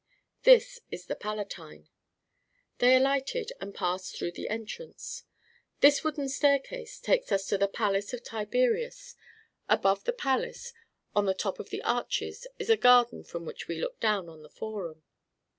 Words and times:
"This 0.41 0.79
is 0.89 1.05
the 1.05 1.15
Palatine." 1.15 1.87
They 2.79 2.95
alighted 2.95 3.51
and 3.61 3.71
passed 3.71 4.15
through 4.17 4.31
the 4.31 4.49
entrance. 4.49 5.25
"This 5.81 6.03
wooden 6.03 6.27
staircase 6.27 6.99
takes 6.99 7.31
us 7.31 7.45
to 7.49 7.57
the 7.59 7.67
Palace 7.67 8.11
of 8.11 8.23
Tiberius. 8.23 9.15
Above 9.69 10.05
the 10.05 10.13
palace, 10.13 10.73
on 11.15 11.27
the 11.27 11.35
top 11.35 11.59
of 11.59 11.69
the 11.69 11.83
arches, 11.83 12.47
is 12.57 12.71
a 12.71 12.77
garden 12.77 13.23
from 13.23 13.45
which 13.45 13.67
we 13.67 13.79
look 13.79 13.99
down 13.99 14.27
on 14.27 14.41
the 14.41 14.49
Forum." 14.49 15.03